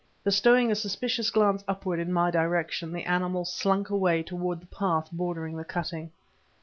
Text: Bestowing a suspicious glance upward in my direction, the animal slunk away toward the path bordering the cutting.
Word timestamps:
Bestowing 0.23 0.71
a 0.71 0.75
suspicious 0.75 1.29
glance 1.29 1.63
upward 1.67 1.99
in 1.99 2.11
my 2.11 2.31
direction, 2.31 2.91
the 2.91 3.03
animal 3.03 3.45
slunk 3.45 3.91
away 3.91 4.23
toward 4.23 4.59
the 4.59 4.65
path 4.65 5.11
bordering 5.11 5.55
the 5.55 5.63
cutting. 5.63 6.09